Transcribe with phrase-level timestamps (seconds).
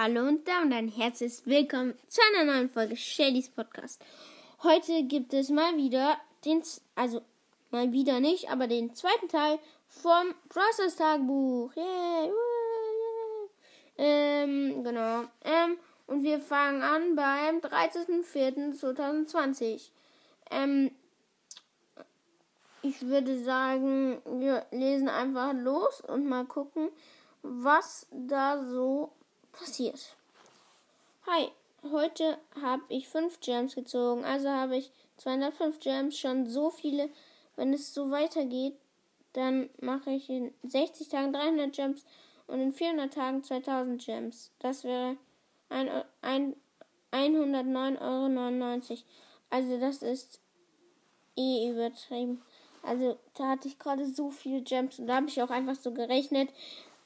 [0.00, 4.00] Hallo und damit ein herzliches Willkommen zu einer neuen Folge Shadys Podcast.
[4.62, 6.62] Heute gibt es mal wieder den,
[6.94, 7.20] also
[7.72, 9.58] mal wieder nicht, aber den zweiten Teil
[9.88, 11.72] vom Process Tagebuch.
[11.74, 12.30] Yay!
[13.96, 15.24] Ähm, genau.
[15.42, 15.76] Ähm,
[16.06, 19.88] und wir fangen an beim 13.04.2020.
[20.52, 20.92] Ähm,
[22.82, 26.88] ich würde sagen, wir lesen einfach los und mal gucken,
[27.42, 29.10] was da so
[29.58, 30.14] passiert.
[31.26, 31.48] Hi,
[31.90, 37.10] heute habe ich 5 Gems gezogen, also habe ich 205 Gems, schon so viele.
[37.56, 38.74] Wenn es so weitergeht,
[39.32, 42.04] dann mache ich in 60 Tagen 300 Gems
[42.46, 44.50] und in 400 Tagen 2000 Gems.
[44.60, 45.16] Das wäre
[45.68, 45.90] ein,
[46.22, 46.54] ein,
[47.12, 49.02] 109,99 Euro.
[49.50, 50.40] Also das ist
[51.36, 52.42] eh übertrieben.
[52.82, 55.92] Also da hatte ich gerade so viele Gems und da habe ich auch einfach so
[55.92, 56.48] gerechnet,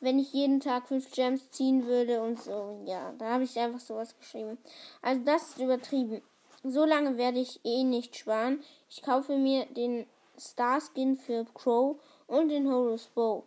[0.03, 2.83] wenn ich jeden Tag fünf Gems ziehen würde und so.
[2.87, 4.59] Ja, da habe ich einfach sowas geschrieben.
[5.01, 6.21] Also das ist übertrieben.
[6.65, 8.63] So lange werde ich eh nicht sparen.
[8.91, 10.07] Ich kaufe mir den
[10.39, 13.45] Star Skin für Crow und den Horus Bow.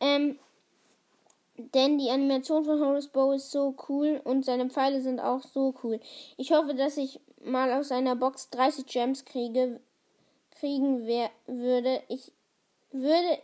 [0.00, 0.38] Ähm,
[1.56, 5.74] denn die Animation von Horus Bow ist so cool und seine Pfeile sind auch so
[5.82, 6.00] cool.
[6.36, 9.78] Ich hoffe, dass ich mal aus einer Box 30 Gems kriege,
[10.58, 12.02] kriegen wer, würde.
[12.08, 12.32] Ich
[12.92, 13.38] würde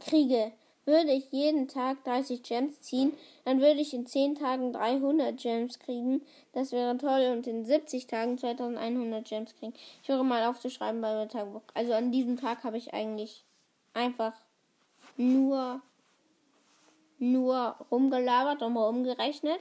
[0.00, 0.52] kriege.
[0.84, 3.12] Würde ich jeden Tag 30 Gems ziehen,
[3.44, 6.22] dann würde ich in 10 Tagen 300 Gems kriegen.
[6.52, 7.30] Das wäre toll.
[7.32, 9.74] Und in 70 Tagen 2100 Gems kriegen.
[10.02, 11.62] Ich höre mal auf zu schreiben bei meinem Tagebuch.
[11.74, 13.44] Also an diesem Tag habe ich eigentlich
[13.94, 14.32] einfach
[15.16, 15.80] nur,
[17.18, 19.60] nur rumgelabert und rumgerechnet.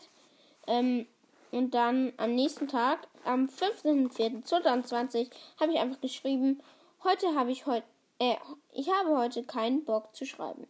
[0.65, 1.05] Ähm,
[1.51, 6.61] und dann am nächsten Tag, am 15.04.2020, habe ich einfach geschrieben,
[7.03, 7.85] heute habe ich heute,
[8.19, 8.37] äh,
[8.71, 10.65] ich habe heute keinen Bock zu schreiben.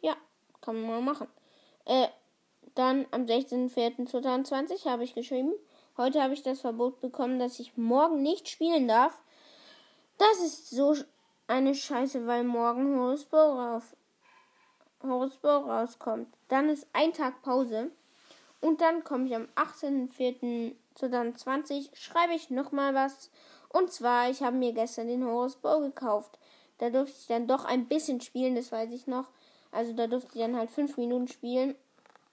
[0.00, 0.16] Ja,
[0.60, 1.28] kann man mal machen.
[1.84, 2.08] Äh,
[2.74, 5.52] dann am 16.04.2020 habe ich geschrieben,
[5.96, 9.20] heute habe ich das Verbot bekommen, dass ich morgen nicht spielen darf.
[10.18, 10.94] Das ist so
[11.46, 13.80] eine Scheiße, weil morgen Horus Bow,
[15.02, 16.28] rauskommt.
[16.48, 17.90] Dann ist ein Tag Pause.
[18.60, 23.30] Und dann komme ich am 18.04.2020, schreibe ich nochmal was.
[23.68, 26.38] Und zwar, ich habe mir gestern den Horus Bow gekauft.
[26.78, 29.28] Da durfte ich dann doch ein bisschen spielen, das weiß ich noch.
[29.70, 31.74] Also da durfte ich dann halt fünf Minuten spielen.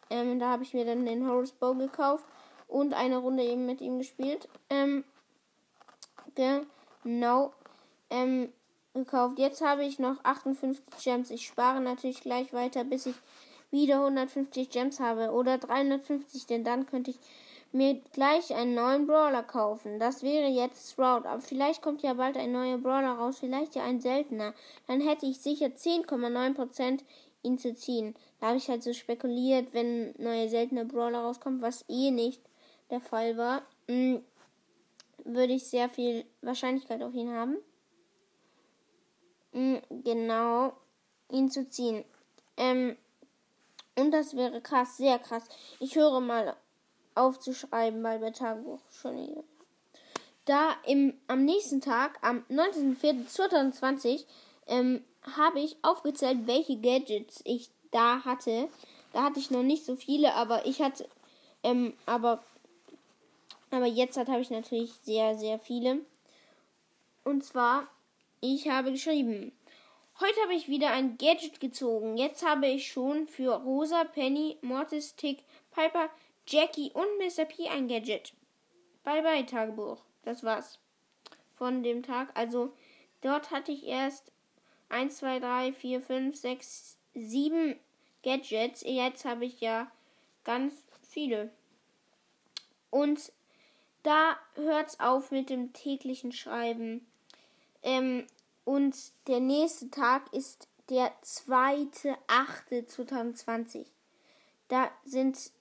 [0.09, 2.25] Ähm, da habe ich mir dann den Horus Bow gekauft
[2.67, 4.47] und eine Runde eben mit ihm gespielt.
[4.69, 5.03] Ähm,
[6.35, 7.53] genau.
[8.09, 8.49] Ähm,
[8.93, 9.37] gekauft.
[9.39, 11.29] Jetzt habe ich noch 58 Gems.
[11.29, 13.15] Ich spare natürlich gleich weiter, bis ich
[13.71, 17.19] wieder 150 Gems habe oder 350, denn dann könnte ich
[17.71, 19.99] mir gleich einen neuen Brawler kaufen.
[19.99, 21.27] Das wäre jetzt Sprout.
[21.27, 24.53] Aber vielleicht kommt ja bald ein neuer Brawler raus, vielleicht ja ein seltener.
[24.87, 27.01] Dann hätte ich sicher 10,9%
[27.45, 28.15] ihn zu ziehen.
[28.39, 32.41] Da habe ich halt so spekuliert, wenn neue seltene Brawler rauskommt, was eh nicht
[32.89, 34.23] der Fall war, hm,
[35.23, 37.57] würde ich sehr viel Wahrscheinlichkeit auf ihn haben.
[39.53, 40.73] Hm, genau,
[41.31, 42.03] ihn zu ziehen.
[42.57, 42.97] Ähm,
[43.97, 45.43] und das wäre krass, sehr krass.
[45.79, 46.55] Ich höre mal
[47.15, 49.43] aufzuschreiben, weil bei Tagebuch schon hier.
[50.43, 54.25] Da im, am nächsten Tag, am 19.04.2020,
[54.67, 55.03] ähm,
[55.35, 58.69] habe ich aufgezählt, welche Gadgets ich da hatte.
[59.13, 61.07] Da hatte ich noch nicht so viele, aber ich hatte,
[61.63, 62.43] ähm, aber,
[63.71, 65.99] aber jetzt habe ich natürlich sehr, sehr viele.
[67.23, 67.87] Und zwar,
[68.41, 69.51] ich habe geschrieben,
[70.19, 72.17] heute habe ich wieder ein Gadget gezogen.
[72.17, 76.09] Jetzt habe ich schon für Rosa, Penny, Mortis, Tick, Piper,
[76.47, 77.45] Jackie und Mr.
[77.45, 78.33] P ein Gadget.
[79.03, 79.97] Bye bye Tagebuch.
[80.23, 80.77] Das war's
[81.55, 82.29] von dem Tag.
[82.35, 82.73] Also
[83.21, 84.31] dort hatte ich erst
[84.89, 87.79] 1, 2, 3, 4, 5, 6, 7
[88.23, 88.83] Gadgets.
[88.85, 89.91] Jetzt habe ich ja
[90.43, 91.51] ganz viele.
[92.89, 93.31] Und
[94.03, 97.07] da hört es auf mit dem täglichen Schreiben.
[97.83, 98.27] Ähm,
[98.63, 98.95] und
[99.27, 103.87] der nächste Tag ist der 2.8.2020.
[104.67, 105.51] Da sind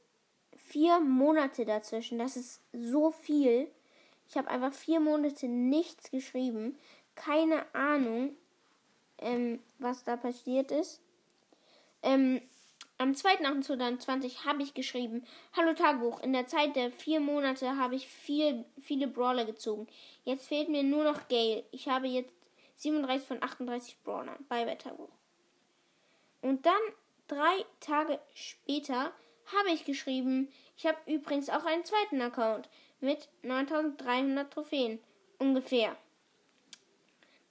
[0.57, 2.19] vier Monate dazwischen.
[2.19, 3.71] Das ist so viel.
[4.29, 6.79] Ich habe einfach vier Monate nichts geschrieben.
[7.15, 8.37] Keine Ahnung,
[9.25, 11.01] ähm, was da passiert ist.
[12.03, 12.41] Ähm,
[12.99, 15.27] am 2.8.2020 habe ich geschrieben,
[15.57, 19.89] Hallo Tagebuch, in der Zeit der vier Monate habe ich viel, viele Brawler gezogen.
[20.25, 21.65] Jetzt fehlt mir nur noch Gale.
[21.73, 22.33] Ich habe jetzt
[22.77, 25.11] 37 von 38 Brawlern bei Wetterbuch.
[26.41, 26.81] Und dann
[27.27, 29.13] drei Tage später
[29.57, 32.69] habe ich geschrieben, ich habe übrigens auch einen zweiten Account
[33.01, 35.01] mit 9300 Trophäen.
[35.39, 35.97] Ungefähr.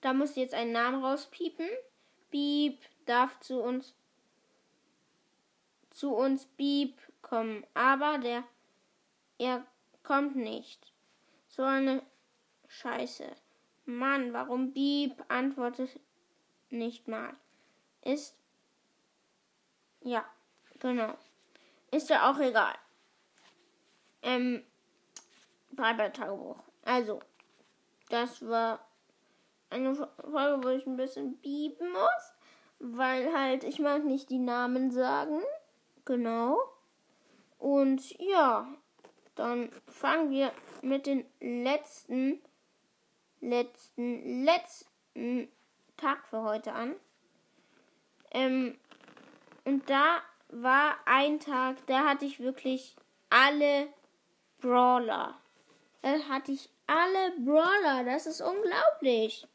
[0.04, 1.70] Da muss jetzt ein Name rauspiepen.
[2.30, 3.96] Beep darf zu uns
[5.92, 8.44] zu uns Beep kommen, aber der
[9.38, 9.66] er
[10.04, 10.92] kommt nicht.
[11.48, 12.04] So eine
[12.68, 13.34] Scheiße.
[13.86, 15.98] Mann, warum Beep antwortet
[16.70, 17.34] nicht mal?
[18.02, 18.36] Ist
[20.02, 20.26] ja,
[20.80, 21.18] genau.
[21.92, 22.76] Ist ja auch egal.
[24.22, 24.66] Ähm,
[25.72, 26.62] Bye-Bye-Tagebuch.
[26.84, 27.22] Also,
[28.10, 28.86] das war
[29.74, 32.34] eine Folge, wo ich ein bisschen bieben muss,
[32.80, 35.42] weil halt ich mag nicht die Namen sagen.
[36.06, 36.60] Genau.
[37.60, 38.68] Und ja,
[39.36, 42.42] dann fangen wir mit den letzten,
[43.42, 45.48] letzten, letzten
[45.98, 46.96] Tag für heute an.
[48.32, 48.78] Ähm,
[49.66, 52.96] und da war ein Tag, da hatte ich wirklich
[53.30, 53.88] alle
[54.60, 55.38] Brawler.
[56.02, 58.04] Da hatte ich alle Brawler.
[58.04, 59.48] Das ist unglaublich.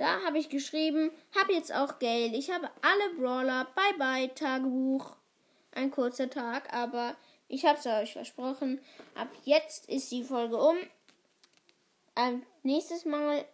[0.00, 2.32] Da habe ich geschrieben, habe jetzt auch Geld.
[2.32, 3.66] Ich habe alle Brawler.
[3.74, 5.14] Bye bye, Tagebuch.
[5.72, 7.16] Ein kurzer Tag, aber
[7.48, 8.80] ich habe es euch versprochen.
[9.14, 10.78] Ab jetzt ist die Folge um.
[12.16, 13.44] Ähm, nächstes Mal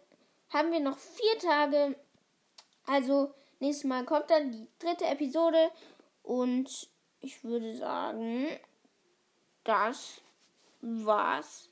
[0.49, 1.95] haben wir noch vier Tage.
[2.85, 5.69] Also nächstes Mal kommt dann die dritte Episode.
[6.23, 6.87] Und
[7.19, 8.47] ich würde sagen,
[9.65, 10.21] das
[10.79, 11.67] war's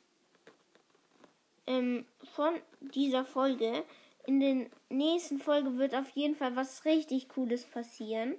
[1.66, 3.86] ähm, von dieser Folge.
[4.28, 8.36] In der nächsten Folge wird auf jeden Fall was richtig Cooles passieren,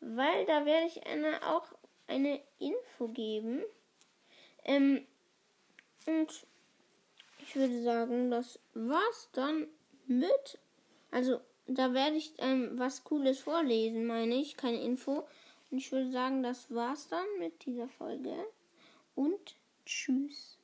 [0.00, 1.66] weil da werde ich eine, auch
[2.06, 3.62] eine Info geben.
[4.64, 5.04] Ähm,
[6.06, 6.46] und
[7.40, 9.66] ich würde sagen, das war's dann
[10.06, 10.58] mit.
[11.10, 15.26] Also, da werde ich ähm, was Cooles vorlesen, meine ich, keine Info.
[15.70, 18.34] Und ich würde sagen, das war's dann mit dieser Folge.
[19.14, 20.55] Und tschüss.